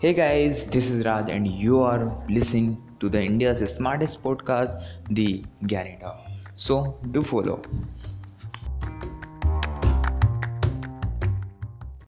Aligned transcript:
Hey 0.00 0.12
guys, 0.12 0.64
this 0.64 0.90
is 0.90 1.04
Raj, 1.04 1.30
and 1.30 1.46
you 1.46 1.80
are 1.80 2.04
listening 2.28 2.76
to 3.00 3.08
the 3.08 3.22
India's 3.22 3.60
smartest 3.74 4.22
podcast, 4.22 4.74
The 5.08 5.44
Gyani 5.62 5.98
So 6.56 6.98
do 7.10 7.22
follow. 7.22 7.62